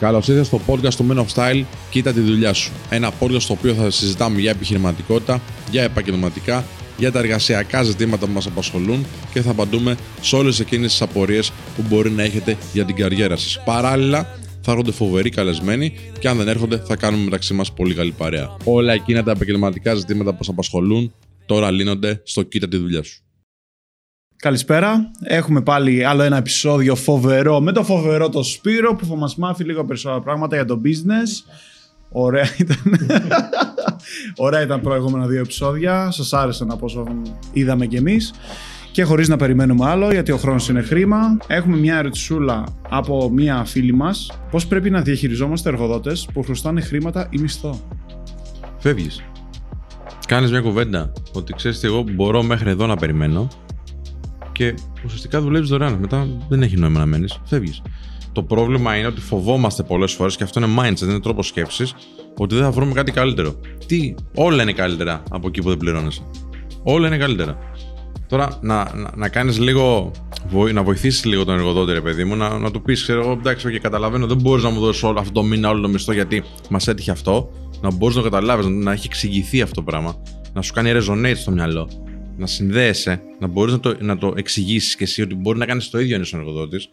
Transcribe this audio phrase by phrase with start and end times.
[0.00, 1.64] Καλώς ήρθατε στο podcast του Men of Style.
[1.90, 2.72] Κοίτα τη δουλειά σου.
[2.90, 6.64] Ένα podcast στο οποίο θα συζητάμε για επιχειρηματικότητα, για επαγγελματικά,
[6.98, 11.52] για τα εργασιακά ζητήματα που μας απασχολούν και θα απαντούμε σε όλες εκείνες τις απορίες
[11.76, 13.62] που μπορεί να έχετε για την καριέρα σας.
[13.64, 18.12] Παράλληλα, θα έρχονται φοβεροί καλεσμένοι και αν δεν έρχονται, θα κάνουμε μεταξύ μας πολύ καλή
[18.12, 18.56] παρέα.
[18.64, 21.12] Όλα εκείνα τα επαγγελματικά ζητήματα που σας απασχολούν
[21.46, 23.22] τώρα λύνονται στο κοίτα τη δουλειά σου.
[24.40, 25.10] Καλησπέρα.
[25.20, 29.64] Έχουμε πάλι άλλο ένα επεισόδιο φοβερό με το φοβερό το Σπύρο που θα μας μάθει
[29.64, 31.52] λίγο περισσότερα πράγματα για το business.
[32.08, 32.76] Ωραία ήταν.
[34.46, 36.10] Ωραία ήταν προηγούμενα δύο επεισόδια.
[36.10, 37.06] Σας άρεσαν από όσο
[37.52, 38.32] είδαμε κι εμείς.
[38.92, 43.64] Και χωρίς να περιμένουμε άλλο, γιατί ο χρόνος είναι χρήμα, έχουμε μια ερωτησούλα από μια
[43.64, 44.30] φίλη μας.
[44.50, 47.80] Πώς πρέπει να διαχειριζόμαστε εργοδότες που χρωστάνε χρήματα ή μισθό;
[48.78, 49.22] Φεύγεις.
[50.26, 53.48] Κάνεις μια κουβέντα ότι ξέρεις ότι εγώ μπορώ μέχρι εδώ να περιμένω
[54.60, 54.74] και
[55.04, 55.98] ουσιαστικά δουλεύεις δωρεάν.
[56.00, 57.82] Μετά δεν έχει νόημα να μένεις, φεύγεις.
[58.32, 61.94] Το πρόβλημα είναι ότι φοβόμαστε πολλές φορές και αυτό είναι mindset, είναι τρόπος σκέψης,
[62.38, 63.54] ότι δεν θα βρούμε κάτι καλύτερο.
[63.86, 66.22] Τι, όλα είναι καλύτερα από εκεί που δεν πληρώνεσαι.
[66.82, 67.58] Όλα είναι καλύτερα.
[68.28, 70.10] Τώρα να, να, να κάνεις λίγο.
[70.72, 73.66] Να βοηθήσεις λίγο τον εργοδότη, ρε παιδί μου, να, να του πεις: Ξέρω εγώ, εντάξει,
[73.70, 76.42] okay, καταλαβαίνω, δεν μπορείς να μου δώσεις όλο αυτό το μήνα όλο το μισθό γιατί
[76.70, 77.50] μας έτυχε αυτό.
[77.80, 80.22] Να μπορείς να το καταλάβεις, να, να έχει εξηγηθεί αυτό το πράγμα.
[80.52, 81.88] Να σου κάνει resonate στο μυαλό
[82.40, 85.90] να συνδέεσαι, να μπορείς να το, να το εξηγήσεις και εσύ ότι μπορεί να κάνεις
[85.90, 86.90] το ίδιο ένα εργοδότης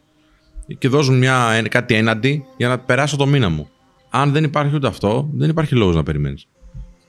[0.77, 3.69] και δώσουν μια, κάτι έναντι για να περάσω το μήνα μου.
[4.09, 6.47] Αν δεν υπάρχει ούτε αυτό, δεν υπάρχει λόγος να περιμένεις.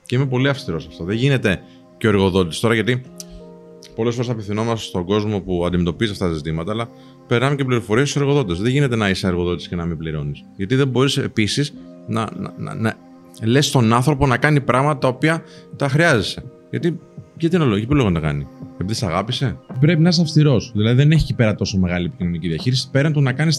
[0.05, 1.03] Και είμαι πολύ αυστηρός σε αυτό.
[1.03, 1.61] Δεν γίνεται
[1.97, 3.01] και ο εργοδότης τώρα γιατί
[3.95, 6.89] πολλές φορές απευθυνόμαστε στον κόσμο που αντιμετωπίζει αυτά τα ζητήματα, αλλά
[7.27, 8.59] περνάμε και πληροφορίες στους εργοδότες.
[8.59, 10.43] Δεν γίνεται να είσαι εργοδότης και να μην πληρώνεις.
[10.55, 11.73] Γιατί δεν μπορείς επίσης
[12.07, 12.95] να, να, να, να
[13.43, 15.43] λες στον άνθρωπο να κάνει πράγματα τα οποία
[15.75, 16.43] τα χρειάζεσαι.
[16.69, 16.99] Γιατί
[17.39, 20.71] γιατί είναι λόγος, ποιο λόγο να κάνει; Επειδή σε αγάπησε; Πρέπει να είσαι αυστηρός.
[20.75, 22.89] Δηλαδή δεν έχει εκεί πέρα τόσο μεγάλη επικοινωνική διαχείριση.
[22.91, 23.57] Πέραν του να κάνεις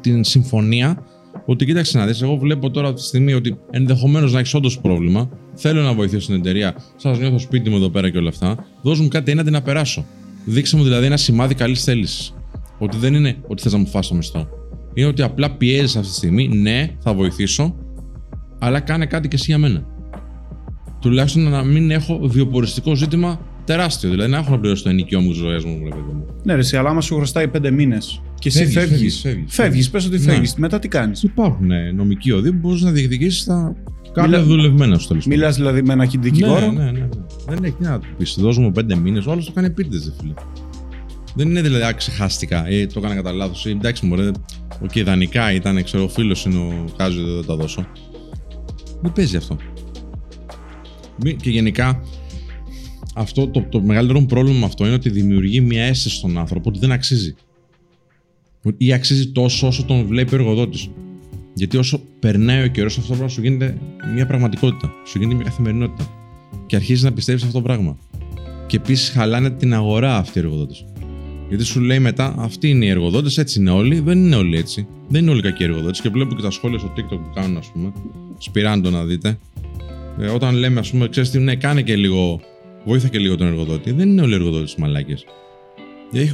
[0.00, 1.02] την συμφωνία
[1.46, 4.80] ότι κοίταξε να δεις, εγώ βλέπω τώρα αυτή τη στιγμή ότι ενδεχομένως να έχεις όντως
[4.80, 5.28] πρόβλημα.
[5.54, 6.76] Θέλω να βοηθήσω την εταιρεία.
[6.96, 8.66] Σας νιώθω σπίτι μου εδώ πέρα και όλα αυτά.
[8.82, 10.04] Δώσ' μου κάτι έναντι να περάσω.
[10.44, 12.34] Δείξε μου δηλαδή ένα σημάδι καλής θέλησης.
[12.78, 14.48] Ότι δεν είναι ότι θες να μου φάσει το μισθό.
[14.94, 16.48] Είναι ότι απλά πιέζει αυτή τη στιγμή.
[16.48, 17.74] Ναι, θα βοηθήσω,
[18.58, 19.95] αλλά κάνε κάτι και εσύ για μένα
[21.08, 24.10] τουλάχιστον να μην έχω βιοποριστικό ζήτημα τεράστιο.
[24.10, 26.24] Δηλαδή να έχω να πληρώσω το ενοικιό μου ζωή μου, παιδί μου.
[26.42, 29.26] Ναι, ρε, αλλά άμα σου χρωστάει πέντε μήνες και εσύ φεύγεις.
[29.46, 30.54] Φεύγεις, πες ότι φεύγεις.
[30.54, 30.60] Ναι.
[30.60, 33.76] Μετά τι κάνεις; Υπάρχουν ναι, νομικοί οδοί που μπορείς να διεκδικήσεις τα
[34.12, 34.42] κάποια Μιλά...
[34.42, 36.72] δουλευμένα σου τέλο Μιλάς δηλαδή με ένα δικηγόρο.
[36.72, 37.08] Ναι, ναι, ναι, ναι.
[37.48, 38.36] Δεν έχει να του πεις.
[38.38, 40.32] Δώσ' μου πέντε μήνες, όλο το κάνει επίτηδες, φίλε.
[41.34, 43.66] Δεν είναι δηλαδή ξεχάστηκα ή το έκανα κατά λάθος.
[43.66, 44.32] Εντάξει, μου
[44.82, 47.86] OK, okay, ιδανικά ήταν, ξέρω, ο φίλος είναι ο Κάζο, δεν θα τα δώσω.
[49.02, 49.56] Δεν παίζει αυτό.
[51.40, 52.02] Και γενικά,
[53.14, 56.78] αυτό το, το μεγαλύτερο πρόβλημα με αυτό είναι ότι δημιουργεί μια αίσθηση στον άνθρωπο ότι
[56.78, 57.34] δεν αξίζει.
[58.76, 60.90] Ή αξίζει τόσο όσο τον βλέπει ο εργοδότης.
[61.54, 63.78] Γιατί όσο περνάει ο καιρός, αυτό το σου γίνεται
[64.14, 64.92] μια πραγματικότητα.
[65.06, 66.10] Σου γίνεται μια καθημερινότητα.
[66.66, 67.98] Και αρχίζεις να πιστεύεις αυτό το πράγμα.
[68.66, 70.84] Και επίσης χαλάνε την αγορά αυτή οι εργοδότες.
[71.48, 74.00] Γιατί σου λέει μετά, αυτοί είναι οι εργοδότες, έτσι είναι όλοι.
[74.00, 74.86] Δεν είναι όλοι έτσι.
[75.08, 76.00] Δεν είναι όλοι κακοί εργοδότες.
[76.00, 77.92] Και βλέπω και τα σχόλια στο TikTok που κάνουν, ας πούμε.
[78.38, 79.38] Σπυράντο να δείτε.
[80.20, 82.40] Ε, όταν λέμε, ας πούμε, ξέρεις τι, ναι, κάνε και λίγο.
[82.84, 83.92] Βοήθα και λίγο τον εργοδότη.
[83.92, 85.24] Δεν είναι όλοι οι εργοδότες μαλάκες.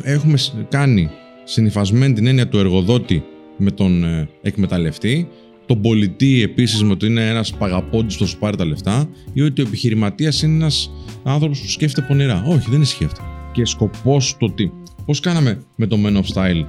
[0.03, 0.39] Έχουμε
[0.69, 1.11] κάνει
[1.45, 3.25] συνυφασμένη την έννοια του εργοδότη
[3.57, 5.29] με τον ε, εκμεταλλευτή,
[5.67, 9.61] τον πολιτή επίσης με ότι είναι ένας παγαπώντη που σου πάρει τα λεφτά, ή ότι
[9.61, 10.91] ο επιχειρηματίας είναι ένας
[11.23, 12.45] άνθρωπος που σκέφτεται πονηρά.
[12.47, 13.23] Όχι, δεν ισχύει αυτό.
[13.53, 14.71] Και σκοπός το τι.
[15.07, 16.65] Πώς κάναμε με το Men of Style,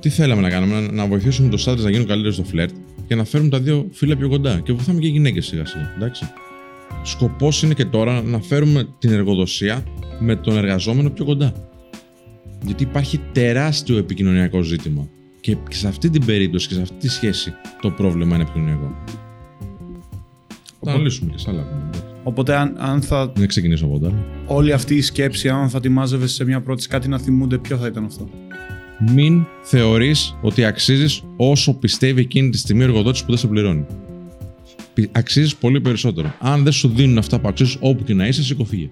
[0.00, 2.74] τι θέλαμε να κάνουμε, να, να βοηθήσουμε τους άντρες να γίνουν καλύτεροι στο φλερτ,
[3.10, 4.60] και να φέρουμε τα δύο φύλλα πιο κοντά.
[4.60, 5.92] Και βοηθάμε και γυναίκες σιγά σιγά.
[5.96, 6.24] Εντάξει.
[7.02, 9.84] Σκοπός είναι και τώρα να φέρουμε την εργοδοσία
[10.18, 11.52] με τον εργαζόμενο πιο κοντά.
[12.64, 15.08] Γιατί υπάρχει τεράστιο επικοινωνιακό ζήτημα.
[15.40, 19.04] Και σε αυτή την περίπτωση και σε αυτή τη σχέση το πρόβλημα είναι επικοινωνιακό.
[20.80, 21.66] Θα αναλύσουμε και σε άλλα
[22.22, 23.32] Οπότε, αν, αν θα.
[23.36, 24.26] Δεν ξεκινήσω από τώρα.
[24.46, 27.76] Όλη αυτή η σκέψη, αν θα τη μάζευες σε μια πρώτη κάτι να θυμούνται, ποιο
[27.76, 28.28] θα ήταν αυτό;
[29.14, 33.86] Μην θεωρείς ότι αξίζεις όσο πιστεύει εκείνη τη στιγμή ο εργοδότης που δεν σε πληρώνει.
[35.12, 36.34] Αξίζεις πολύ περισσότερο.
[36.40, 38.90] Αν δεν σου δίνουν αυτά που αξίζεις όπου και να είσαι, σηκωθήκε.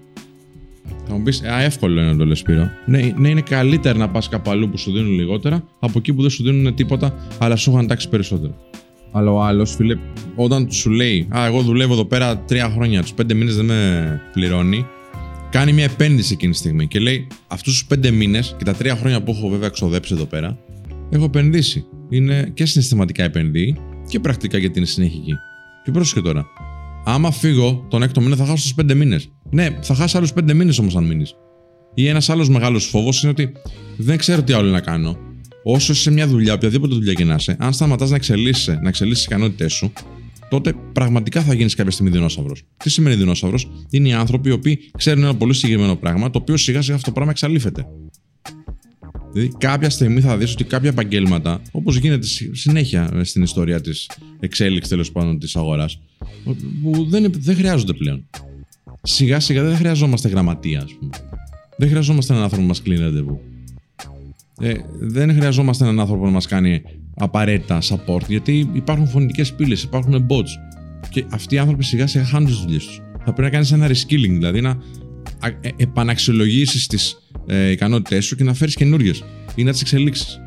[1.07, 2.69] Θα μου πεις, Α, εύκολο είναι να το λες, Σπύρο.
[2.85, 6.21] Ναι, ναι, είναι καλύτερα να πας κάπου αλλού που σου δίνουν λιγότερα από εκεί που
[6.21, 8.55] δεν σου δίνουν τίποτα, αλλά σου έχουν τάξει περισσότερο.
[9.11, 9.95] Αλλά ο άλλος, φίλε,
[10.35, 14.21] όταν σου λέει, Α, εγώ δουλεύω εδώ πέρα τρία χρόνια, τους πέντε μήνες δεν με
[14.33, 14.85] πληρώνει,
[15.49, 18.95] κάνει μια επένδυση εκείνη τη στιγμή και λέει: Αυτούς τους πέντε μήνες και τα τρία
[18.95, 20.57] χρόνια που έχω βέβαια εξοδέψει εδώ πέρα,
[21.09, 21.85] έχω επενδύσει.
[22.09, 23.75] Είναι και συναισθηματικά επενδύει
[24.07, 25.33] και πρακτικά γιατί είναι συνεχική.
[25.83, 26.45] Και πρόσεχε τώρα.
[27.05, 29.31] Άμα φύγω τον έκτο μήνα θα χάσω τους πέντε μήνες.
[29.49, 31.35] Ναι, θα χάσει άλλους πέντε μήνες όμως αν μείνεις.
[31.93, 33.51] Ή ένας άλλος μεγάλος φόβος είναι ότι
[33.97, 35.17] δεν ξέρω τι άλλο να κάνω.
[35.63, 38.87] όσο είσαι σε μια δουλειά, οποιαδήποτε δουλειά και να είσαι, αν σταματάς να εξελίσσει να
[38.87, 39.91] εξελίσσεις τις ικανότητές σου,
[40.49, 42.63] τότε πραγματικά θα γίνεις κάποια στιγμή δεινόσαυρος.
[42.77, 46.57] Τι σημαίνει δεινόσαυρος, είναι οι άνθρωποι οι οποίοι ξέρουν ένα πολύ συγκεκριμένο πράγμα, το οποίο
[46.57, 47.87] σιγά σιγά αυτό το πράγμα εξαλείφεται.
[49.33, 54.09] Δηλαδή, κάποια στιγμή θα δεις ότι κάποια επαγγέλματα, όπως γίνεται συνέχεια στην ιστορία της
[54.39, 55.99] εξέλιξης τέλος πάντων της αγοράς,
[56.81, 58.27] που δεν, δεν χρειάζονται πλέον.
[59.01, 61.09] Σιγά σιγά δεν χρειαζόμαστε γραμματεία, ας πούμε.
[61.77, 63.41] Δεν χρειαζόμαστε έναν άνθρωπο που μας κλείνει ραντεβού.
[64.61, 66.81] Ε, δεν χρειαζόμαστε έναν άνθρωπο να μας κάνει
[67.19, 70.49] απαραίτητα support, γιατί υπάρχουν φωνητικές πύλες, υπάρχουν bots.
[71.09, 73.01] Και αυτοί οι άνθρωποι σιγά σιγά χάνουν τις δουλειές τους.
[73.25, 74.77] Θα πρέπει να κάνεις ένα reskilling, δηλαδή να
[75.61, 79.13] ε, επαναξιολογήσεις τις ε, ικανότητές σου και να φέρεις καινούριε
[79.55, 80.39] ή να τις εξελίξεις.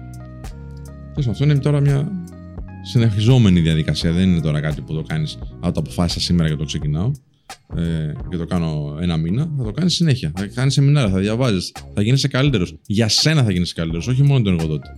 [1.29, 2.09] Αυτό είναι τώρα μια
[2.83, 4.13] συνεχιζόμενη διαδικασία.
[4.13, 5.39] Δεν είναι τώρα κάτι που το κάνεις.
[5.61, 7.11] Αν το αποφάσισα σήμερα και το ξεκινάω
[7.77, 10.33] ε, και το κάνω ένα μήνα, θα το κάνεις συνέχεια.
[10.37, 12.79] Θα κάνεις σεμινάρια, θα διαβάζεις, θα γίνεσαι καλύτερος.
[12.87, 14.89] Για σένα θα γίνεσαι καλύτερος, όχι μόνο τον εργοδότη.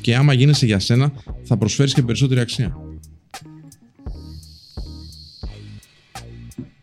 [0.00, 2.76] Και άμα γίνεσαι για σένα, θα προσφέρεις και περισσότερη αξία.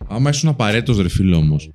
[0.08, 1.72] Άμα ήσουν απαραίτητος ρε φίλο όμως,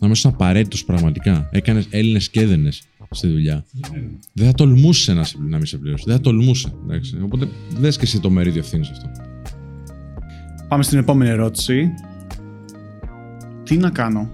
[0.00, 2.70] άμα ήσουν απαραίτητος πραγματικά, έκανες Έλληνες και έδαινε
[3.10, 3.64] στη δουλειά,
[4.32, 6.04] δεν θα τολμούσε να, να μην σε πληρώσει.
[6.06, 6.72] Δεν θα τολμούσε.
[6.84, 7.18] Εντάξει.
[7.22, 7.48] Οπότε
[7.78, 9.10] δες και εσύ το μερίδιο ευθύνης αυτό.
[10.68, 11.88] Πάμε στην επόμενη ερώτηση
[13.62, 14.30] τι να κάνω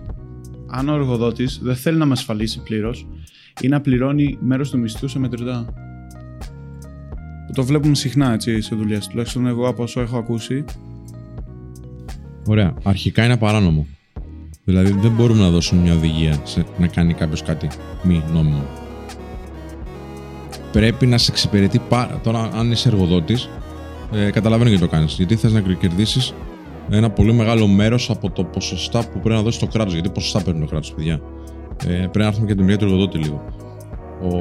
[0.70, 3.06] αν ο εργοδότης δεν θέλει να με ασφαλίσει πλήρως
[3.60, 5.72] ή να πληρώνει μέρος του μισθού σε μετρητά;
[7.54, 9.06] Το βλέπουμε συχνά έτσι σε δουλειές.
[9.06, 10.64] Τουλάχιστον εγώ από όσο έχω ακούσει.
[12.46, 12.74] Ωραία.
[12.82, 13.86] Αρχικά είναι παράνομο.
[14.64, 17.68] Δηλαδή δεν μπορούμε να δώσουμε μια οδηγία σε να κάνει κάποιος κάτι
[18.02, 18.64] μη νόμιμο.
[20.72, 22.20] Πρέπει να σε εξυπηρετεί πάρα.
[22.22, 23.48] Τώρα, αν είσαι εργοδότης,
[24.12, 25.14] ε, καταλαβαίνω γιατί το κάνεις.
[25.14, 26.34] Γιατί θες να κερδίσεις
[26.90, 29.92] ένα πολύ μεγάλο μέρος από το ποσοστά που πρέπει να δώσει το κράτος.
[29.92, 31.20] Γιατί ποσοστά παίρνει το κράτος, παιδιά;
[31.86, 33.44] Ε, πρέπει να έρθουμε και την μεριά του εργοδότη λίγο.
[34.22, 34.36] Ο,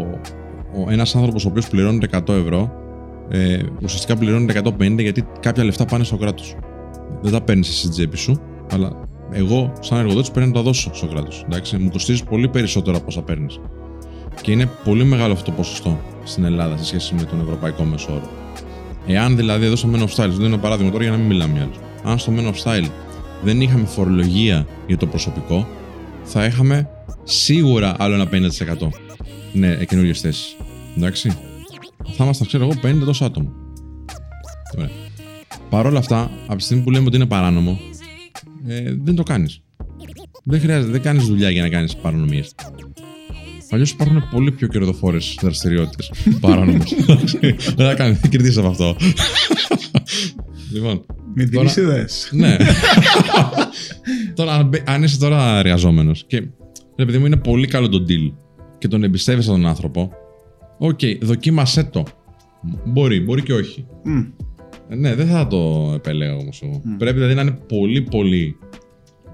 [0.81, 2.79] ο, ένας άνθρωπος ο οποίος πληρώνει 100 ευρώ,
[3.30, 6.56] ε, ουσιαστικά πληρώνει 150 γιατί κάποια λεφτά πάνε στο κράτος.
[7.22, 8.42] Δεν τα παίρνεις εσύ στην τσέπη σου,
[8.72, 8.92] αλλά
[9.31, 11.46] εγώ, σαν εργοδότης, πρέπει να τα δώσω στο κράτος.
[11.80, 13.60] Μου κοστίζει πολύ περισσότερο από όσα παίρνεις.
[14.42, 18.12] Και είναι πολύ μεγάλο αυτό το ποσοστό στην Ελλάδα σε σχέση με τον ευρωπαϊκό μέσο
[18.12, 18.30] όρο.
[19.08, 21.60] Εάν δηλαδή εδώ στο Men of Style, δίνω ένα παράδειγμα τώρα για να μην μιλάμε
[21.60, 22.90] άλλο αν στο Men of Style
[23.44, 25.68] δεν είχαμε φορολογία για το προσωπικό,
[26.24, 26.90] θα είχαμε
[27.24, 28.88] σίγουρα άλλο ένα 50%
[29.54, 30.56] ναι, καινούριε θέσεις.
[30.98, 31.38] Εντάξει.
[32.06, 33.51] Θα ήμασταν, ξέρω εγώ, 50 τόσο άτομα.
[34.78, 34.90] Ωραία.
[35.69, 37.80] Παρ' όλα αυτά, από τη στιγμή που λέμε ότι είναι παράνομο,
[38.68, 39.62] ε, δεν το κάνεις.
[40.44, 42.56] Δεν χρειάζεται, δεν κάνεις δουλειά για να κάνεις παρανομίες.
[43.72, 46.12] Αλλιώς υπάρχουν πολύ πιο κερδοφόρες δραστηριότητες
[46.42, 46.96] παράνομες.
[47.75, 48.95] δεν θα κάνεις, δεν κερδίσει από αυτό.
[50.74, 52.06] λοιπόν, με δίνει ιδέε.
[52.31, 52.57] Ναι.
[54.36, 56.48] τώρα, αν είσαι τώρα εργαζόμενο και
[56.95, 58.34] επειδή μου είναι πολύ καλό το deal
[58.78, 60.12] και τον εμπιστεύεσαι τον άνθρωπο,
[60.80, 62.04] OK, okay, δοκίμασέ το.
[62.86, 63.86] Μπορεί, μπορεί και όχι.
[64.90, 66.81] Ναι, δεν θα το επέλεγα όμως εγώ.
[66.98, 68.58] Πρέπει δηλαδή να είναι πολύ, πολύ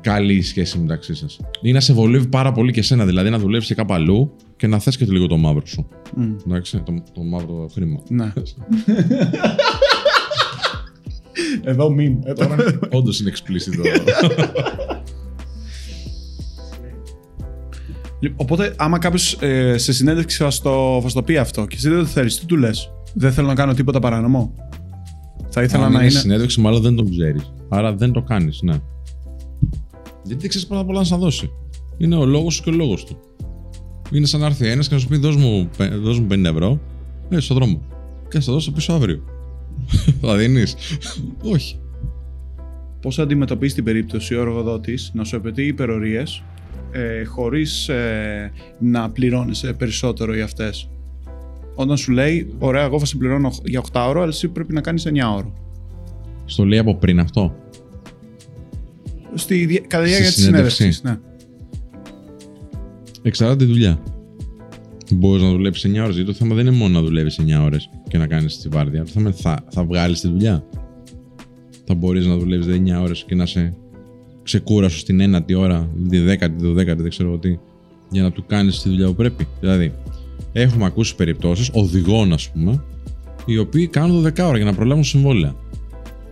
[0.02, 1.40] καλή η σχέση μεταξύ σας.
[1.62, 4.68] Ή να σε βολεύει πάρα πολύ και σένα, δηλαδή να δουλεύεις και κάπου αλλού και
[4.68, 5.88] να θες και το λίγο το μαύρο σου.
[6.18, 6.36] Μμ.
[6.46, 8.00] Εντάξει, το, το μαύρο χρήμα.
[8.10, 8.34] Ναι.
[11.64, 12.20] Εδώ μην.
[12.24, 12.34] Ε,
[12.98, 13.74] Όντως είναι explicit.
[18.36, 22.00] Οπότε, άμα κάποιος ε, σε συνέντευξη θα στο, θα στο πει αυτό και εσύ δεν
[22.00, 24.54] το θέλεις, τι του λες; Δεν θέλω να κάνω τίποτα παράνομο;
[25.50, 26.08] Θα ήθελα Αν να είναι.
[26.12, 27.54] είναι συνέντευξη, μάλλον δεν το ξέρεις.
[27.70, 28.74] Άρα δεν το κάνεις, ναι.
[30.24, 31.52] Γιατί δεν ξέρεις πρώτα απ' όλα να σα δώσει.
[31.98, 33.18] Είναι ο λόγος σου και ο λόγος του.
[34.12, 35.70] Είναι σαν να έρθει ένας και να σου πει: Δώσ' μου,
[36.02, 36.80] δώσ μου 50 ευρώ.
[37.30, 37.82] Ε, στο δρόμο.
[38.30, 39.24] Και θα το δώσω πίσω αύριο.
[40.22, 40.76] Θα δίνεις.
[41.44, 41.80] Όχι.
[43.02, 46.44] Πώς αντιμετωπίζεις την περίπτωση ο εργοδότης να σου απαιτεί υπερορίες
[46.96, 50.90] ε, χωρίς ε, να πληρώνεσαι περισσότερο για αυτές.
[51.76, 54.82] Όταν σου λέει, Ωραία, εγώ θα σε πληρώνω για 8 ώρο, αλλά εσύ πρέπει να
[54.82, 55.54] κάνεις 9 ώρο.
[56.46, 57.56] Στο λέει από πριν αυτό;
[59.34, 61.04] Στη, κατά τη διάρκεια της συνέντευξης.
[61.04, 61.20] Ναι.
[63.22, 64.04] Εξαρτάται τη δουλειά.
[65.12, 66.16] Μπορείς να δουλέψεις 9 ώρες.
[66.16, 69.04] Γιατί το θέμα δεν είναι μόνο να δουλεύεις 9 ώρες και να κάνεις τη βάρδια.
[69.04, 70.66] Το θέμα είναι θα, θα βγάλεις τη δουλειά.
[71.86, 73.78] Θα μπορείς να δουλεύεις 9 ώρες και να είσαι
[74.46, 77.58] ξεκούραστο στην ένατη ώρα, τη δέκατη, τη δωδέκατη, δεν ξέρω τι,
[78.10, 79.48] για να του κάνεις τη δουλειά που πρέπει.
[79.60, 79.94] Δηλαδή,
[80.54, 82.84] έχουμε ακούσει περιπτώσεις οδηγών, ας πούμε,
[83.46, 85.56] οι οποίοι κάνουν 12 ώρα για να προλάβουν συμβόλαια.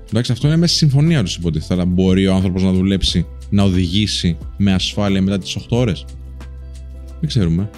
[0.09, 3.63] Εντάξει, αυτό είναι μέσα στη συμφωνία τους υποτίθεται, αλλά μπορεί ο άνθρωπος να δουλέψει, να
[3.63, 6.05] οδηγήσει με ασφάλεια μετά τις 8 ώρες.
[7.19, 7.69] Δεν ξέρουμε.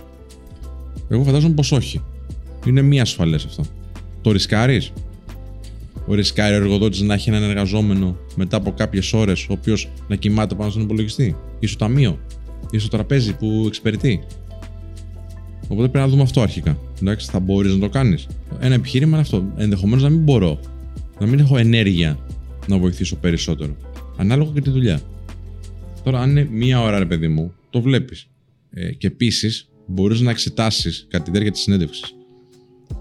[1.10, 2.02] Εγώ φαντάζομαι πως όχι.
[2.66, 3.66] Είναι μη ασφαλές αυτό.
[4.22, 4.92] Το ρισκάρεις;
[6.08, 10.16] Ο ρισκάρει ο εργοδότης να έχει έναν εργαζόμενο μετά από κάποιες ώρες, ο οποίος να
[10.16, 12.20] κοιμάται πάνω στον υπολογιστή, ή στο ταμείο,
[12.72, 14.24] ή στο τραπέζι που εξυπηρετεί.
[15.68, 16.78] Οπότε πρέπει να δούμε αυτό αρχικά.
[17.02, 18.28] Εντάξει, θα μπορείς να το κάνεις.
[18.60, 19.54] Ένα επιχείρημα είναι αυτό.
[19.58, 20.60] Ενδεχομένως να μην μπορώ.
[21.20, 22.20] Να μην έχω ενέργεια
[22.68, 23.76] να βοηθήσω περισσότερο.
[24.18, 25.02] Ανάλογα και τη δουλειά.
[26.04, 28.28] Τώρα, αν είναι μία ώρα, ρε παιδί μου, το βλέπεις.
[28.70, 32.16] Ε, και επίσης, μπορείς να εξετάσεις κατά τη διάρκεια της συνέντευξης.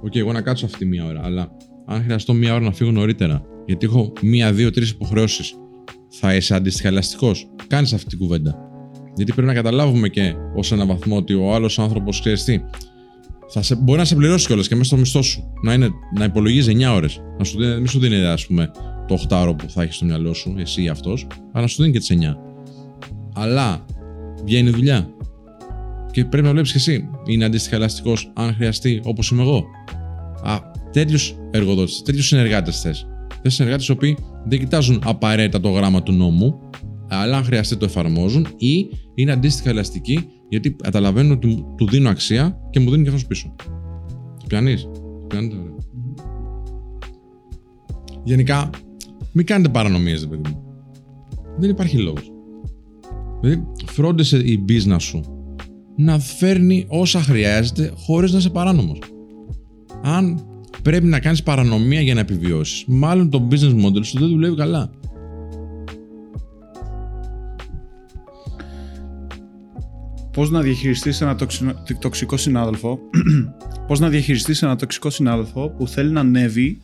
[0.00, 1.56] OK, okay, εγώ να κάτσω αυτή μία ώρα, αλλά
[1.86, 5.54] αν χρειαστώ μία ώρα να φύγω νωρίτερα, γιατί έχω μία, δύο, τρεις υποχρεώσεις,
[6.08, 7.32] θα είσαι αντίστοιχα ελαστικό.
[7.66, 8.58] Κάνεις αυτή την κουβέντα.
[9.16, 12.60] Γιατί πρέπει να καταλάβουμε και ως ένα βαθμό ότι ο άλλος άνθρωπος ξέρεις τι.
[13.48, 15.52] Θα σε, μπορεί να σε πληρώσει κιόλας και μέσα στο μισθό σου.
[15.62, 15.88] Να, είναι,
[16.18, 17.20] να υπολογίζει 9 ώρες.
[17.38, 18.70] Να σου δίνει, μην σου δίνει, ας πούμε,
[19.06, 21.82] το 8 ώρο που θα έχεις στο μυαλό σου, εσύ ή αυτός, αλλά να σου
[21.82, 22.36] δίνει και τις 9.
[23.34, 23.84] Αλλά
[24.44, 25.08] βγαίνει δουλειά.
[26.10, 27.08] Και πρέπει να βλέπεις και εσύ.
[27.26, 29.64] Είναι αντίστοιχα ελαστικό αν χρειαστεί, όπως είμαι εγώ.
[30.42, 30.58] Α,
[30.94, 33.06] τέτοιους εργοδότες, τέτοιους συνεργάτες θες.
[33.42, 36.60] Θες συνεργάτες οι οποίοι δεν κοιτάζουν απαραίτητα το γράμμα του νόμου,
[37.08, 42.58] αλλά αν χρειαστεί το εφαρμόζουν ή είναι αντίστοιχα ελαστικοί γιατί καταλαβαίνουν ότι του δίνω αξία
[42.70, 43.54] και μου δίνει και αυτός πίσω.
[44.38, 44.88] Το πιάνεις;
[45.26, 45.74] Πιάνετε, ωραία.
[48.24, 48.70] Γενικά,
[49.32, 50.62] μην κάνετε παρανομίες, παιδί μου.
[51.58, 52.32] Δεν υπάρχει λόγος.
[53.40, 55.20] Δηλαδή, φρόντισε η business σου
[55.96, 58.98] να φέρνει όσα χρειάζεται χωρίς να είσαι παράνομος.
[60.02, 60.46] Αν
[60.84, 64.90] πρέπει να κάνεις παρανομία για να επιβιώσεις, μάλλον το business model σου δεν δουλεύει καλά.
[70.32, 71.36] Πώς να διαχειριστείς ένα
[71.98, 72.98] τοξικό συνάδελφο
[73.86, 76.80] πώς να διαχειριστείς ένα τοξικό συνάδελφο που θέλει να ανέβει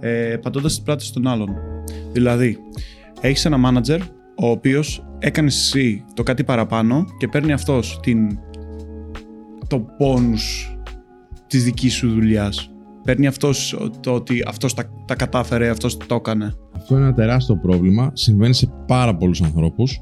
[0.00, 1.50] ε, πατώντας τις πλάτες των άλλων.
[2.12, 2.58] Δηλαδή,
[3.20, 3.98] έχεις ένα manager
[4.36, 8.38] ο οποίος έκανε εσύ το κάτι παραπάνω και παίρνει αυτός την,
[9.66, 10.76] το πόνους
[11.46, 12.73] της δικής σου δουλειάς.
[13.04, 16.54] Παίρνει αυτός το ότι αυτός τα, τα κατάφερε, αυτός το έκανε.
[16.76, 18.10] Αυτό είναι ένα τεράστιο πρόβλημα.
[18.12, 20.00] Συμβαίνει σε πάρα πολλούς ανθρώπους.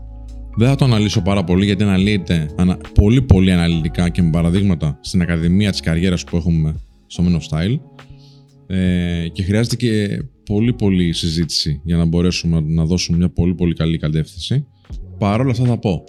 [0.57, 4.99] Δεν θα το αναλύσω πάρα πολύ γιατί αναλύεται ανα, πολύ πολύ αναλυτικά και με παραδείγματα
[5.01, 6.75] στην Ακαδημία της Καριέρας που έχουμε
[7.07, 7.79] στο Men of Style
[8.67, 13.75] ε, και χρειάζεται και πολύ πολύ συζήτηση για να μπορέσουμε να δώσουμε μια πολύ πολύ
[13.75, 14.67] καλή κατεύθυνση.
[15.19, 16.05] Παρ' όλα αυτά θα πω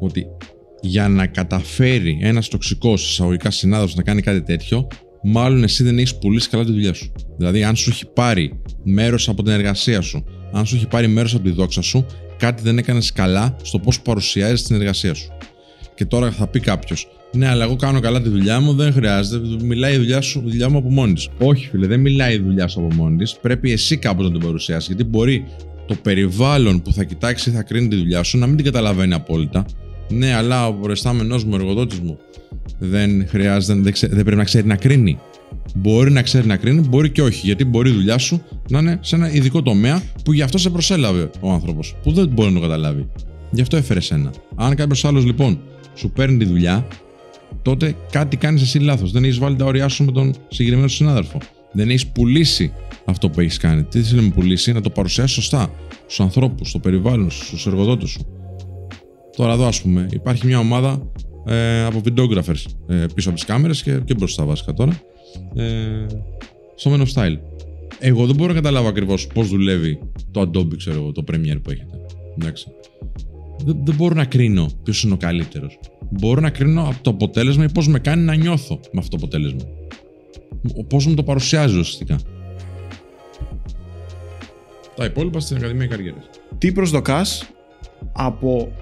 [0.00, 0.26] ότι
[0.80, 4.86] για να καταφέρει ένας τοξικός εισαγωγικά συνάδελφος να κάνει κάτι τέτοιο
[5.22, 7.12] μάλλον εσύ δεν έχεις πουλήσει καλά τη δουλειά σου.
[7.36, 11.34] Δηλαδή αν σου έχει πάρει μέρος από την εργασία σου, αν σου έχει πάρει μέρος
[11.34, 12.06] από τη δόξα σου,
[12.36, 15.28] κάτι δεν έκανες καλά στο πώς παρουσιάζεις την εργασία σου.
[15.94, 19.64] Και τώρα θα πει κάποιος, Ναι, αλλά εγώ κάνω καλά τη δουλειά μου, δεν χρειάζεται.
[19.64, 21.28] Μιλάει η δουλειά, σου, η δουλειά μου από μόνη της.
[21.38, 23.36] Όχι, φίλε, δεν μιλάει η δουλειά σου από μόνη της.
[23.42, 24.86] Πρέπει εσύ κάπως να την παρουσιάσεις.
[24.86, 25.44] Γιατί μπορεί
[25.86, 29.14] το περιβάλλον που θα κοιτάξει ή θα κρίνει τη δουλειά σου να μην την καταλαβαίνει
[29.14, 29.66] απόλυτα.
[30.08, 32.18] Ναι, αλλά ο προϊστάμενός μου, ο εργοδότης μου,
[32.78, 35.18] δεν χρειάζεται, δεν, δεν πρέπει να ξέρει να κρίνει.
[35.74, 37.46] Μπορεί να ξέρει να κρίνει, μπορεί και όχι.
[37.46, 40.70] Γιατί μπορεί η δουλειά σου να είναι σε ένα ειδικό τομέα που γι' αυτό σε
[40.70, 43.08] προσέλαβε ο άνθρωπος, που δεν μπορεί να το καταλάβει.
[43.50, 44.32] Γι' αυτό έφερε σένα.
[44.54, 45.60] Αν κάποιος άλλος λοιπόν
[45.94, 46.86] σου παίρνει τη δουλειά,
[47.62, 49.12] τότε κάτι κάνεις εσύ λάθος.
[49.12, 51.38] Δεν έχεις βάλει τα όρια σου με τον συγκεκριμένο συνάδελφο.
[51.72, 52.72] Δεν έχεις πουλήσει
[53.04, 53.82] αυτό που έχεις κάνει.
[53.82, 55.70] Τι θέλει να πουλήσει, να το παρουσιάσεις σωστά
[56.00, 58.26] στους ανθρώπους, στο περιβάλλον σου, στους εργοδότες σου.
[59.36, 61.10] Τώρα εδώ, ας πούμε, υπάρχει μια ομάδα
[61.48, 65.00] ε, από videographers ε, πίσω από τις κάμερες και, και μπροστά βασικά τώρα
[65.54, 66.06] ε,
[66.74, 67.38] στο Men of Style.
[67.98, 69.98] Εγώ δεν μπορώ να καταλάβω ακριβώς πώς δουλεύει
[70.30, 72.00] το Adobe, ξέρω εγώ, το Premiere που έχετε.
[72.40, 72.66] Εντάξει.
[73.64, 75.78] Δεν, δεν μπορώ να κρίνω ποιος είναι ο καλύτερος.
[76.10, 79.16] Μπορώ να κρίνω από το αποτέλεσμα ή πώς με κάνει να νιώθω με αυτό το
[79.16, 79.60] αποτέλεσμα.
[80.88, 82.18] Πώς μου το παρουσιάζει ουσιαστικά.
[84.96, 86.30] Τα υπόλοιπα στην Ακαδημία Καριέρας.
[86.58, 87.50] Τι προσδοκάς
[88.12, 88.72] από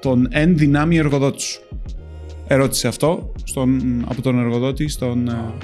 [0.00, 1.60] τον εν δυνάμει εργοδότης σου;
[2.50, 5.28] Ερώτησε αυτό στον, από τον εργοδότη στον.
[5.28, 5.54] Ε,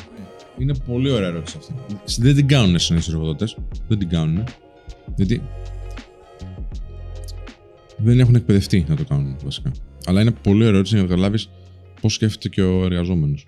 [0.59, 1.75] είναι πολύ ωραία ερώτηση αυτή.
[2.23, 3.57] Δεν την κάνουν συνήθως οι εργοδότες.
[3.89, 4.45] Δεν την κάνουν.
[5.17, 5.43] Γιατί
[7.97, 9.73] δεν έχουν εκπαιδευτεί να το κάνουν βασικά.
[10.07, 11.51] Αλλά είναι πολύ ωραία ερώτηση για να καταλάβεις
[12.01, 13.47] πώς σκέφτεται και ο εργαζόμενος.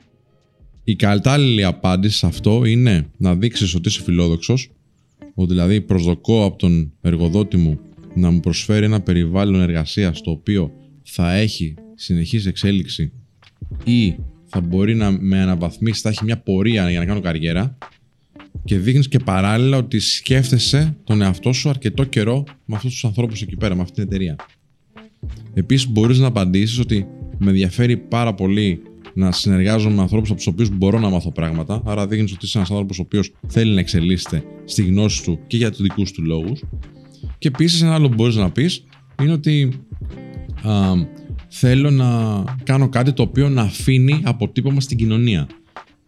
[0.85, 4.71] Η κατάλληλη απάντηση σε αυτό είναι να δείξεις ότι είσαι φιλόδοξος,
[5.35, 7.79] ότι δηλαδή προσδοκώ από τον εργοδότη μου
[8.15, 13.13] να μου προσφέρει ένα περιβάλλον εργασίας το οποίο θα έχει συνεχής εξέλιξη
[13.85, 17.79] ή θα μπορεί να με αναβαθμίσει, θα έχει μια πορεία για να κάνω καριέρα
[18.65, 23.43] και δείχνεις και παράλληλα ότι σκέφτεσαι τον εαυτό σου αρκετό καιρό με αυτούς τους ανθρώπους
[23.43, 24.37] εκεί πέρα, με αυτή την εταιρεία.
[25.55, 27.07] Επίσης, μπορείς να απαντήσεις ότι
[27.39, 28.83] με ενδιαφέρει πάρα πολύ
[29.15, 31.83] να συνεργάζομαι με ανθρώπους από τους οποίους μπορώ να μάθω πράγματα.
[31.85, 35.57] Άρα, δείχνεις ότι είσαι ένας άνθρωπος ο οποίος θέλει να εξελίσσεται στη γνώση του και
[35.57, 36.63] για τους δικούς του λόγους.
[37.39, 38.85] Και επίσης, ένα άλλο που μπορείς να πεις
[39.23, 39.69] είναι ότι
[40.63, 40.93] α,
[41.49, 45.47] θέλω να κάνω κάτι το οποίο να αφήνει αποτύπωμα στην κοινωνία.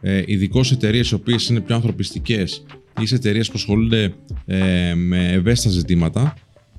[0.01, 2.65] Ε, Ειδικώς σε εταιρείες οι οποίες είναι πιο ανθρωπιστικές
[3.01, 4.15] ή σε εταιρείες που ασχολούνται
[4.47, 6.35] ε, με ευαίσθητα ζητήματα,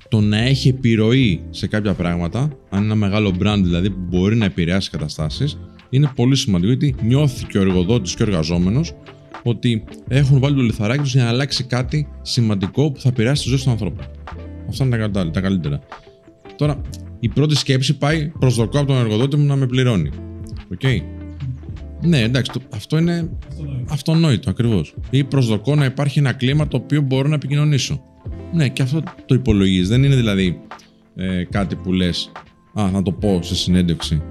[0.08, 4.36] το να έχει επιρροή σε κάποια πράγματα, αν είναι ένα μεγάλο brand δηλαδή που μπορεί
[4.36, 5.58] να επηρεάσει καταστάσεις,
[5.90, 8.94] είναι πολύ σημαντικό γιατί νιώθει και ο εργοδότης και ο εργαζόμενος
[9.42, 13.48] ότι έχουν βάλει το λιθαράκι τους για να αλλάξει κάτι σημαντικό που θα επηρεάσει τη
[13.48, 14.04] ζωή του ανθρώπου.
[14.68, 15.80] Αυτά είναι τα, τα καλύτερα.
[16.56, 16.80] Τώρα,
[17.20, 20.10] η πρώτη σκέψη πάει προσδοκώ από τον εργοδότη μου να με πληρώνει.
[20.72, 20.80] OK.
[20.82, 21.00] Okay.
[22.02, 23.30] Ναι, εντάξει, το, αυτό είναι
[23.88, 24.94] αυτονόητο ακριβώς.
[25.10, 28.02] Ή προσδοκώ να υπάρχει ένα κλίμα το οποίο μπορώ να επικοινωνήσω.
[28.52, 29.88] Ναι, και αυτό το υπολογίζεις.
[29.88, 30.60] Δεν είναι δηλαδή
[31.14, 32.32] ε, κάτι που λες,
[32.74, 34.22] Α, να το πω σε συνέντευξη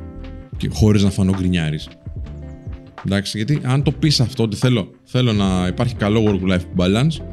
[0.69, 1.87] χωρίς να φανώ γκρινιάρης.
[3.05, 7.23] Εντάξει, γιατί αν το πεις αυτό ότι θέλω, θέλω να υπάρχει καλό work-life balance,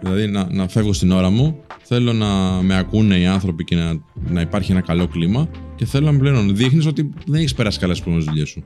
[0.00, 2.26] δηλαδή να, να φεύγω στην ώρα μου, θέλω να
[2.62, 6.18] με ακούνε οι άνθρωποι και να, να υπάρχει ένα καλό κλίμα και θέλω να με
[6.18, 8.64] πλέον δείχνεις ότι δεν έχεις περάσει καλά στις δουλειές σου.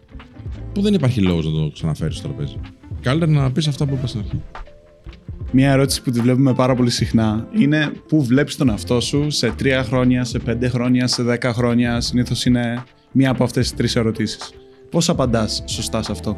[0.72, 2.56] Που δεν υπάρχει λόγος να το ξαναφέρεις στο τραπέζι.
[3.00, 4.42] Καλύτερα να πεις αυτά που είπα στην αρχή.
[5.52, 9.50] Μία ερώτηση που τη βλέπουμε πάρα πολύ συχνά είναι πού βλέπεις τον εαυτό σου σε
[9.50, 12.00] τρία χρόνια, σε πέντε χρόνια, σε δέκα χρόνια.
[12.00, 12.82] Συνήθως είναι
[13.12, 14.52] μία από αυτές τις τρεις ερωτήσεις.
[14.90, 16.36] Πώς απαντάς σωστά σε αυτό,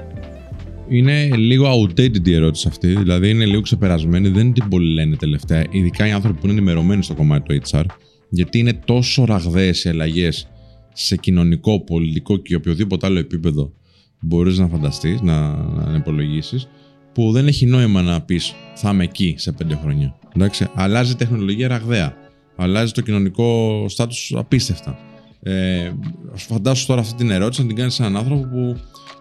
[0.91, 5.65] Είναι λίγο outdated η ερώτηση αυτή, δηλαδή είναι λίγο ξεπερασμένη, δεν την πολύ λένε τελευταία,
[5.71, 7.85] ειδικά οι άνθρωποι που είναι ενημερωμένοι στο κομμάτι του HR,
[8.29, 10.49] γιατί είναι τόσο ραγδαίες οι αλλαγές
[10.93, 13.73] σε κοινωνικό, πολιτικό και οποιοδήποτε άλλο επίπεδο
[14.21, 16.69] μπορείς να φανταστείς, να, να υπολογίσεις,
[17.13, 20.19] που δεν έχει νόημα να πεις θα είμαι εκεί σε πέντε χρόνια.
[20.37, 22.15] Εντάξει, αλλάζει η τεχνολογία ραγδαία.
[22.57, 24.99] Αλλάζει το κοινωνικό στάτου απίστευτα.
[25.43, 25.93] Ε,
[26.35, 28.77] φαντάσου τώρα αυτή την ερώτηση να την κάνεις σε έναν άνθρωπο που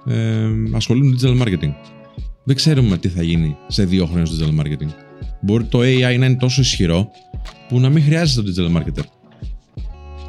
[0.10, 1.74] ε, ασχολείται με digital marketing.
[2.44, 4.90] Δεν ξέρουμε τι θα γίνει σε δύο χρόνια στο digital marketing.
[5.42, 7.08] Μπορεί το AI να είναι τόσο ισχυρό
[7.68, 9.04] που να μην χρειάζεται το digital marketer.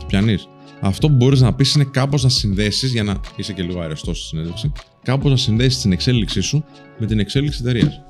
[0.06, 0.36] Πιανεί.
[0.80, 4.18] Αυτό που μπορείς να πεις είναι κάπως να συνδέσεις, για να είσαι και λίγο αρεστός
[4.18, 4.72] στη συνέντευξη,
[5.02, 6.64] κάπως να συνδέσεις την εξέλιξή σου
[6.98, 8.00] με την εξέλιξη εταιρείας.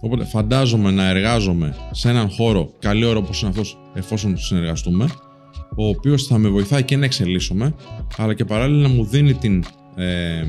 [0.00, 5.08] Οπότε φαντάζομαι να εργάζομαι σε έναν χώρο καλή ώρα όπως είναι αυτός, εφόσον συνεργαστούμε,
[5.76, 7.74] ο οποίος θα με βοηθάει και να εξελίσσομαι,
[8.16, 9.64] αλλά και παράλληλα να μου δίνει την,
[9.96, 10.44] ε,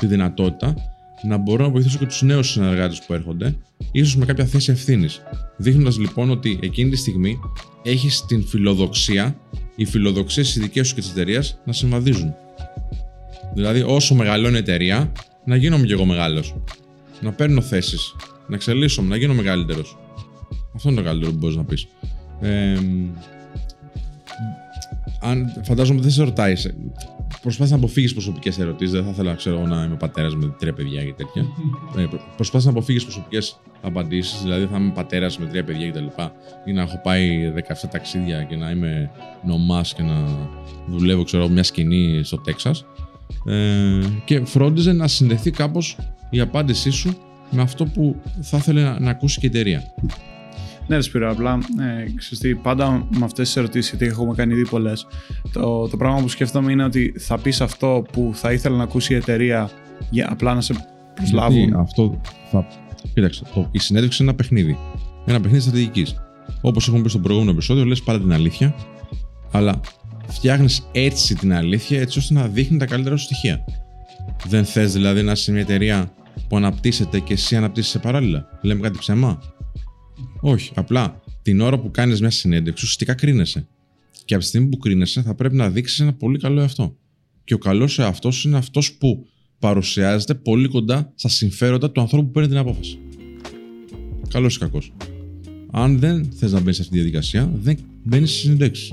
[0.00, 0.74] τη δυνατότητα
[1.22, 3.56] να μπορώ να βοηθήσω και τους νέους συνεργάτες που έρχονται,
[3.92, 5.22] ίσως με κάποια θέση ευθύνης.
[5.56, 7.38] Δείχνοντας λοιπόν ότι εκείνη τη στιγμή
[7.82, 9.36] έχεις την φιλοδοξία,
[9.76, 12.34] οι φιλοδοξίες οι δικές σου και της εταιρείας να συμβαδίζουν.
[13.54, 15.12] Δηλαδή, όσο μεγαλώνει η εταιρεία,
[15.44, 16.54] να γίνομαι κι εγώ μεγάλος.
[17.20, 18.14] Να παίρνω θέσεις,
[18.48, 19.98] να εξελίσσομαι, να γίνω μεγαλύτερος.
[20.74, 21.86] Αυτό είναι το καλύτερο που μπορείς να πεις.
[22.40, 22.78] Ε,
[25.20, 26.54] αν φαντάζομαι δεν σε ρωτάει.
[27.42, 28.92] Προσπάθησε να αποφύγεις προσωπικές ερωτήσεις.
[28.94, 31.46] Δεν θα ήθελα ξέρω, να είμαι πατέρας με τρία παιδιά και τέτοια.
[32.02, 34.42] ε, προσπάθησε να αποφύγεις προσωπικές απαντήσεις.
[34.42, 36.06] Δηλαδή, θα είμαι πατέρας με τρία παιδιά κτλ.
[36.64, 39.10] Ή να έχω πάει 17 ταξίδια και να είμαι
[39.44, 40.48] νομάς και να
[40.88, 42.84] δουλεύω, ξέρω, μια σκηνή στο Τέξας.
[43.46, 45.96] Ε, και φρόντιζε να συνδεθεί κάπως
[46.30, 47.16] η απάντησή σου
[47.50, 49.82] με αυτό που θα ήθελε να, να ακούσει και η εταιρεία.
[50.86, 54.68] Ναι, ρε Σπύρο, απλά ε, ξέρεις, πάντα με αυτές τις ερωτήσεις, γιατί έχουμε κάνει ήδη
[54.68, 55.06] πολλές,
[55.52, 59.12] το, το πράγμα που σκέφτομαι είναι ότι θα πεις αυτό που θα ήθελα να ακούσει
[59.12, 59.70] η εταιρεία
[60.10, 61.58] για απλά να σε προσλάβουν.
[61.58, 62.66] Γιατί αυτό θα.
[63.14, 64.78] Κοίταξε, το, η συνέντευξη είναι ένα παιχνίδι.
[65.26, 66.14] Ένα παιχνίδι στρατηγικής.
[66.60, 68.74] Όπως έχουμε πει στο προηγούμενο επεισόδιο, λες πάντα την αλήθεια,
[69.50, 69.80] αλλά
[70.26, 73.64] φτιάχνεις έτσι την αλήθεια έτσι ώστε να δείχνει τα καλύτερα σου στοιχεία.
[74.48, 76.12] Δεν θες δηλαδή να είσαι μια εταιρεία
[76.48, 78.48] που αναπτύσσεται και εσύ αναπτύσσεσαι παράλληλα.
[78.62, 79.42] Λέμε κάτι ψέμα;
[80.44, 80.70] Όχι.
[80.74, 83.66] Απλά την ώρα που κάνεις μια συνέντευξη, ουσιαστικά κρίνεσαι.
[84.24, 86.96] Και από τη στιγμή που κρίνεσαι, θα πρέπει να δείξεις ένα πολύ καλό εαυτό.
[87.44, 89.26] Και ο καλός εαυτός είναι αυτός που
[89.58, 92.98] παρουσιάζεται πολύ κοντά στα συμφέροντα του ανθρώπου που παίρνει την απόφαση.
[94.28, 94.92] Καλός ή κακός.
[95.70, 98.92] Αν δεν θες να μπει σε αυτή τη διαδικασία, δεν μπαίνεις στις συνεντεύξεις.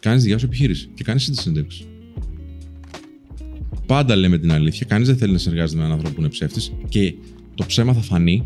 [0.00, 1.86] Κάνεις δικιά σου επιχείρηση και κάνεις τη συνέντευξη.
[3.86, 4.86] Πάντα λέμε την αλήθεια.
[4.86, 7.14] Κανείς δεν θέλει να συνεργάζεται με έναν άνθρωπο που είναι ψεύτης και
[7.54, 8.42] το ψέμα θα φανεί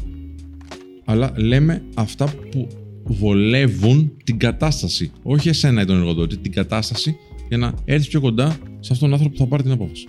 [1.11, 2.69] αλλά λέμε αυτά που
[3.05, 5.11] βολεύουν την κατάσταση.
[5.23, 7.17] Όχι εσένα ή τον εργοδότη, την κατάσταση
[7.49, 10.09] για να έρθεις πιο κοντά σε αυτόν τον άνθρωπο που θα πάρει την απόφαση.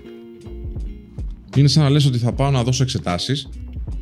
[1.58, 3.50] Είναι σαν να λες ότι θα πάω να δώσω εξετάσεις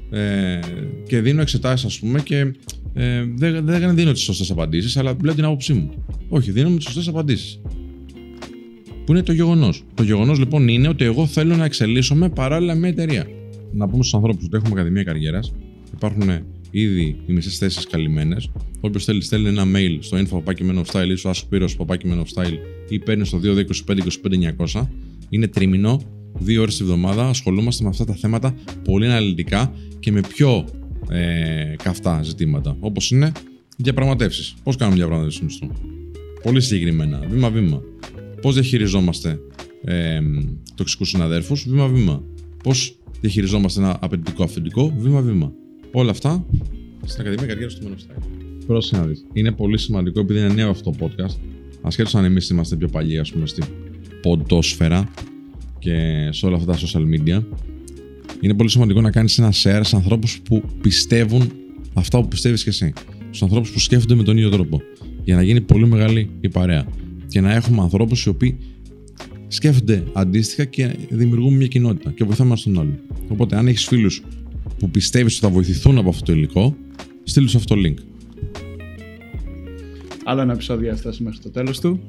[0.09, 0.59] ε,
[1.07, 2.53] και δίνω εξετάσεις, ας πούμε, και
[2.93, 5.89] ε, δεν, δεν δίνω τις σωστές απαντήσεις, αλλά λέω την άποψή μου.
[6.29, 7.61] Όχι, δίνω τις σωστές απαντήσεις.
[9.05, 9.83] Που είναι το γεγονός.
[9.93, 13.27] Το γεγονός λοιπόν είναι ότι εγώ θέλω να εξελίσσομαι παράλληλα με εταιρεία.
[13.71, 15.53] Να πούμε στους ανθρώπους ότι έχουμε Ακαδημία Καριέρας.
[15.93, 16.29] Υπάρχουν
[16.71, 18.49] ήδη οι μισές θέσεις καλυμμένες.
[18.79, 20.53] Όποιος θέλει, στέλνει ένα mail στο info
[20.85, 21.69] style ή στο askpiros
[22.89, 23.39] ή παίρνει στο
[24.71, 24.87] 2225
[25.29, 26.01] Είναι τρίμηνο,
[26.39, 27.27] δύο ώρες τη εβδομάδα.
[27.27, 30.65] Ασχολούμαστε με αυτά τα θέματα πολύ αναλυτικά και με πιο
[31.09, 32.77] ε, καυτά ζητήματα.
[32.79, 33.31] Όπως είναι
[33.77, 34.53] διαπραγματεύσεις.
[34.63, 35.67] Πώς κάνουμε διαπραγματεύσεις μισθού.
[36.43, 37.81] Πολύ συγκεκριμένα, βήμα-βήμα.
[38.41, 39.39] Πώς διαχειριζόμαστε
[39.83, 40.19] ε,
[40.75, 42.23] τοξικούς συναδέρφους, βήμα-βήμα.
[42.63, 45.53] Πώς διαχειριζόμαστε ένα απαιτητικό αφεντικό, βήμα-βήμα.
[45.91, 46.45] Όλα αυτά
[47.05, 48.23] στην Ακαδημία Καριέρας του Men of Style.
[48.65, 49.15] Πρόσεχε να δει.
[49.33, 51.35] Είναι πολύ σημαντικό επειδή είναι νέο αυτό το podcast.
[51.81, 53.63] Ασχέτως αν εμείς είμαστε πιο παλιοί, ας πούμε, στην
[54.21, 55.09] ποντόσφαιρα.
[55.79, 57.43] και σε όλα αυτά τα social media,
[58.39, 61.51] είναι πολύ σημαντικό να κάνεις ένα share σε ανθρώπους που πιστεύουν
[61.93, 62.93] αυτά που πιστεύεις και εσύ.
[63.19, 64.81] Στους ανθρώπους που σκέφτονται με τον ίδιο τρόπο.
[65.23, 66.85] Για να γίνει πολύ μεγάλη η παρέα.
[67.27, 68.57] Και να έχουμε ανθρώπους οι οποίοι
[69.47, 72.99] σκέφτονται αντίστοιχα και δημιουργούν μια κοινότητα και βοηθάμε ένα τον άλλο.
[73.27, 74.23] Οπότε, αν έχεις φίλους
[74.79, 76.75] που πιστεύεις ότι θα βοηθηθούν από αυτό το υλικό,
[77.23, 77.93] στείλει αυτό το link.
[80.23, 81.99] Άλλο ένα επεισόδιο έφτασε μέχρι το τέλος του.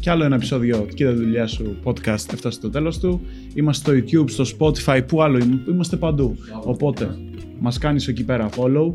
[0.00, 3.20] και άλλο ένα επεισόδιο «Κοίτα τη δουλειά σου» podcast έφτασε στο τέλος του.
[3.54, 6.36] Είμαστε στο YouTube, στο Spotify, πού άλλο είμαστε παντού.
[6.64, 7.18] Οπότε
[7.60, 8.92] μας κάνεις εκεί πέρα follow,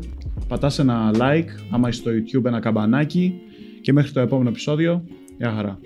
[0.48, 3.34] πατάς ένα like, άμα είσαι στο YouTube ένα καμπανάκι
[3.80, 5.04] και μέχρι το επόμενο επεισόδιο,
[5.38, 5.78] γεια χαρά.